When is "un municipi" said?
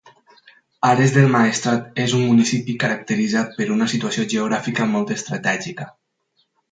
2.19-2.75